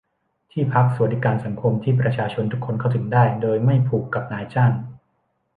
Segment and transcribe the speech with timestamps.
[0.51, 4.71] ที่พักสวัสดิการสังคมที่ประชาชนทุกคนเข้าถึงได้ โดยไม่ผูกกับนายจ้าง